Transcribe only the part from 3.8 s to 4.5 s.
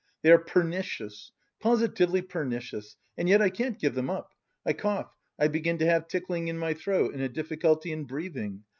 them up!